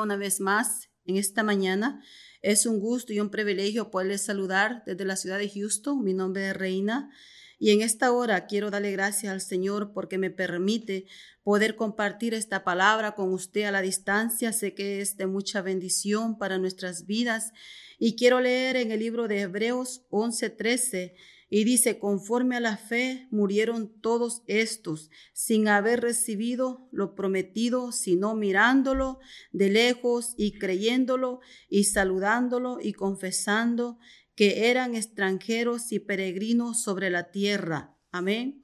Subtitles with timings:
[0.00, 2.02] una vez más en esta mañana.
[2.42, 6.04] Es un gusto y un privilegio poderles saludar desde la ciudad de Houston.
[6.04, 7.10] Mi nombre es Reina.
[7.58, 11.06] Y en esta hora quiero darle gracias al Señor porque me permite
[11.42, 14.52] poder compartir esta palabra con usted a la distancia.
[14.52, 17.52] Sé que es de mucha bendición para nuestras vidas.
[17.98, 21.14] Y quiero leer en el libro de Hebreos 11:13
[21.50, 28.34] y dice, conforme a la fe murieron todos estos, sin haber recibido lo prometido, sino
[28.34, 29.18] mirándolo
[29.52, 33.98] de lejos y creyéndolo y saludándolo y confesando
[34.34, 37.96] que eran extranjeros y peregrinos sobre la tierra.
[38.12, 38.60] Amén.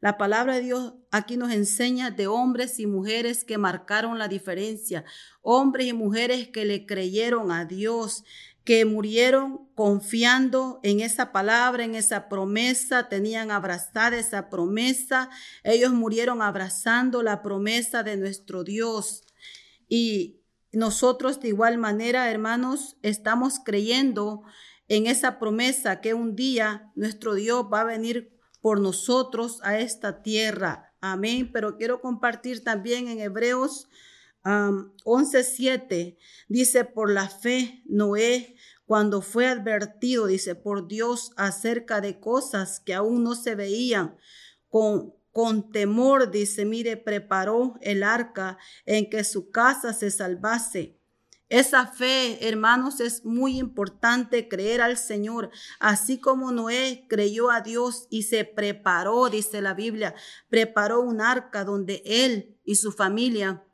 [0.00, 5.04] La palabra de Dios aquí nos enseña de hombres y mujeres que marcaron la diferencia,
[5.42, 8.24] hombres y mujeres que le creyeron a Dios,
[8.64, 15.30] que murieron confiando en esa palabra, en esa promesa, tenían abrazada esa promesa,
[15.64, 19.24] ellos murieron abrazando la promesa de nuestro Dios.
[19.88, 20.40] Y
[20.72, 24.42] nosotros de igual manera, hermanos, estamos creyendo
[24.88, 30.22] en esa promesa que un día nuestro Dios va a venir por nosotros a esta
[30.22, 30.94] tierra.
[31.00, 31.50] Amén.
[31.52, 33.88] Pero quiero compartir también en Hebreos
[34.44, 36.16] 11.7
[36.48, 42.94] dice, por la fe, Noé, cuando fue advertido, dice, por Dios acerca de cosas que
[42.94, 44.16] aún no se veían,
[44.68, 50.96] con, con temor, dice, mire, preparó el arca en que su casa se salvase.
[51.50, 58.06] Esa fe, hermanos, es muy importante creer al Señor, así como Noé creyó a Dios
[58.08, 60.14] y se preparó, dice la Biblia,
[60.48, 63.64] preparó un arca donde él y su familia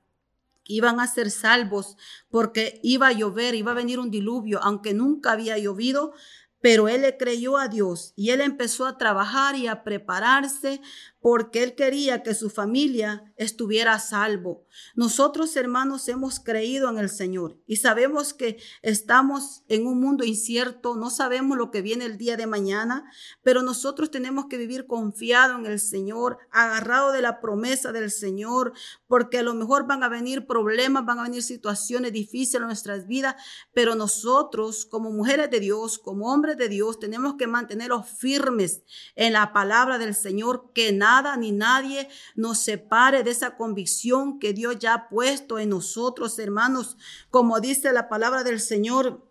[0.69, 1.97] iban a ser salvos
[2.31, 6.12] porque iba a llover, iba a venir un diluvio, aunque nunca había llovido,
[6.61, 10.81] pero él le creyó a Dios y él empezó a trabajar y a prepararse
[11.27, 14.64] porque él quería que su familia estuviera a salvo.
[14.94, 20.95] Nosotros, hermanos, hemos creído en el Señor y sabemos que estamos en un mundo incierto,
[20.95, 23.11] no sabemos lo que viene el día de mañana,
[23.42, 28.72] pero nosotros tenemos que vivir confiado en el Señor, agarrado de la promesa del Señor,
[29.08, 33.08] porque a lo mejor van a venir problemas, van a venir situaciones difíciles en nuestras
[33.08, 33.34] vidas,
[33.74, 38.84] pero nosotros como mujeres de Dios, como hombres de Dios, tenemos que mantenerlos firmes
[39.17, 44.52] en la palabra del Señor, que nada ni nadie nos separe de esa convicción que
[44.52, 46.96] Dios ya ha puesto en nosotros, hermanos,
[47.30, 49.30] como dice la palabra del Señor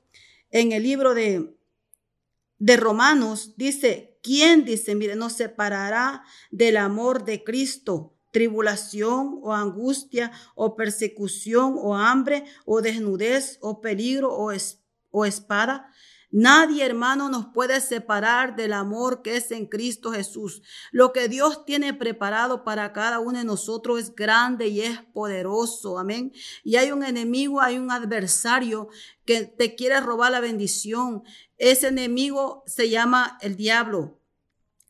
[0.52, 1.56] en el libro de,
[2.60, 8.12] de Romanos, dice, ¿quién dice, mire, nos separará del amor de Cristo?
[8.32, 14.52] tribulación o angustia o persecución o hambre o desnudez o peligro o,
[15.12, 15.90] o espada.
[16.38, 20.62] Nadie, hermano, nos puede separar del amor que es en Cristo Jesús.
[20.92, 25.98] Lo que Dios tiene preparado para cada uno de nosotros es grande y es poderoso.
[25.98, 26.34] Amén.
[26.62, 28.90] Y hay un enemigo, hay un adversario
[29.24, 31.24] que te quiere robar la bendición.
[31.58, 34.20] Ese enemigo se llama el diablo.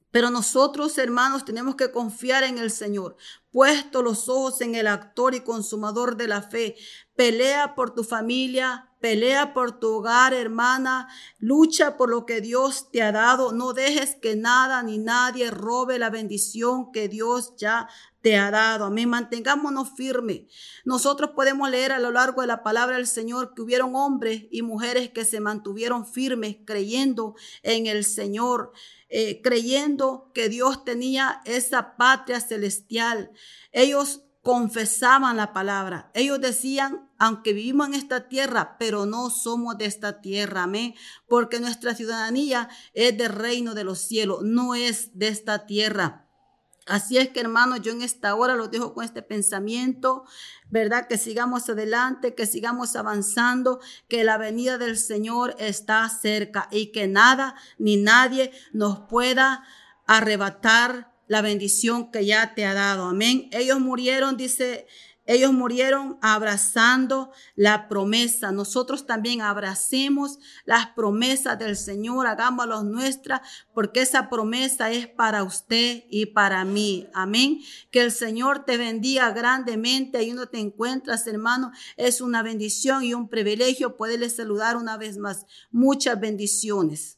[0.09, 3.17] Pero nosotros, hermanos, tenemos que confiar en el Señor,
[3.55, 6.75] puesto los ojos en el actor y consumador de la fe.
[7.15, 11.07] Pelea por tu familia, Pelea por tu hogar, hermana.
[11.37, 13.51] Lucha por lo que Dios te ha dado.
[13.51, 17.87] No dejes que nada ni nadie robe la bendición que Dios ya
[18.21, 18.85] te ha dado.
[18.85, 19.07] Amén.
[19.07, 20.51] Mantengámonos firmes.
[20.85, 24.63] Nosotros podemos leer a lo largo de la palabra del Señor que hubieron hombres y
[24.63, 28.71] mujeres que se mantuvieron firmes creyendo en el Señor.
[29.09, 33.29] Eh, creyendo que Dios tenía esa patria celestial.
[33.71, 36.11] Ellos confesaban la palabra.
[36.13, 40.93] Ellos decían, aunque vivimos en esta tierra, pero no somos de esta tierra, amén,
[41.27, 46.25] porque nuestra ciudadanía es del reino de los cielos, no es de esta tierra.
[46.85, 50.25] Así es que hermanos, yo en esta hora los dejo con este pensamiento,
[50.69, 51.07] ¿verdad?
[51.07, 57.07] Que sigamos adelante, que sigamos avanzando, que la venida del Señor está cerca y que
[57.07, 59.63] nada ni nadie nos pueda
[60.05, 63.05] arrebatar la bendición que ya te ha dado.
[63.05, 63.49] Amén.
[63.51, 64.87] Ellos murieron, dice,
[65.27, 68.51] ellos murieron abrazando la promesa.
[68.51, 73.41] Nosotros también abracemos las promesas del Señor, hagámoslas nuestras,
[73.73, 77.07] porque esa promesa es para usted y para mí.
[77.13, 77.59] Amén.
[77.89, 80.19] Que el Señor te bendiga grandemente.
[80.19, 81.71] Ahí no te encuentras, hermano.
[81.97, 85.47] Es una bendición y un privilegio poderle saludar una vez más.
[85.71, 87.17] Muchas bendiciones.